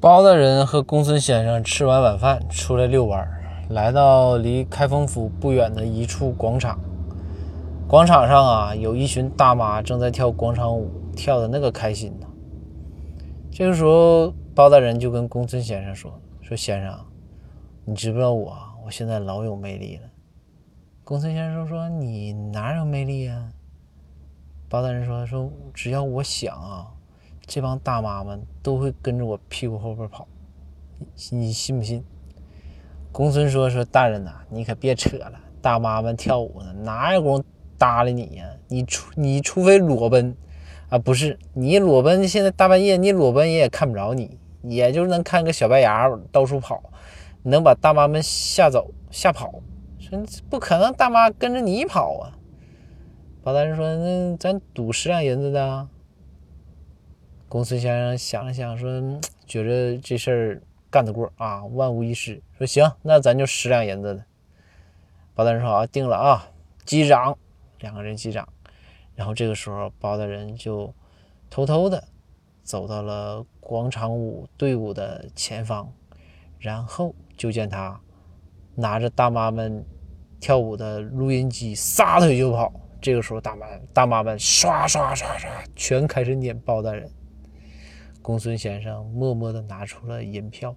[0.00, 3.28] 包大人和公孙先生吃完晚饭出来遛弯，
[3.68, 6.80] 来到离开封府不远的一处广场。
[7.86, 12.26] 广场上啊，有一群大妈正在跳广场舞，跳的那个开心呢。
[13.52, 16.10] 这个时候，包大人就跟公孙先生说
[16.40, 16.98] ：“说先生，
[17.84, 18.56] 你知不知道我
[18.86, 20.04] 我现在老有魅力了？”
[21.04, 23.50] 公孙先生说：“你哪有魅力呀？”
[24.66, 26.86] 包大人说：“说只要我想啊。”
[27.52, 30.28] 这帮大妈们都会跟着我屁股后边跑，
[31.32, 32.04] 你信不信？
[33.10, 37.44] 公孙说：“说大人呐，你可别扯了，大妈们跳舞呢，哪有功夫
[37.76, 38.44] 搭理你呀？
[38.68, 40.32] 你除你除非裸奔
[40.90, 46.80] 啊，不是你裸奔，现在大半夜你裸奔也看不着你，也就能看个小白牙到处跑，
[47.42, 49.60] 能把大妈们吓走吓跑。
[49.98, 50.16] 说
[50.48, 52.38] 不可能，大妈跟着你跑啊。”
[53.42, 55.88] 包大人说：“那咱赌十两银子的。”
[57.50, 58.88] 公孙先生想了想，说
[59.44, 64.24] ：“觉着这事儿干得过啊，万无一失。”说：“行，那咱就十两银子的。”
[65.34, 66.48] 包大人说：“啊，定了啊，
[66.84, 67.36] 击掌。”
[67.80, 68.48] 两个人击掌。
[69.16, 70.94] 然后这个时候，包大人就
[71.50, 72.04] 偷偷的
[72.62, 75.92] 走到了广场舞队伍的前方，
[76.60, 78.00] 然后就见他
[78.76, 79.84] 拿着大妈们
[80.38, 82.72] 跳舞的录音机，撒腿就跑。
[83.00, 87.10] 这个时候，大妈大妈们刷刷刷刷，全开始撵包大人。
[88.22, 90.76] 公孙先生默默地拿出了银票。